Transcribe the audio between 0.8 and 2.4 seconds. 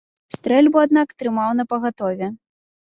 аднак, трымаў напагатове.